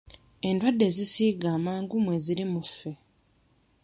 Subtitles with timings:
[0.47, 2.91] Endwadde ezisiiga amangu mweziri mu ffe.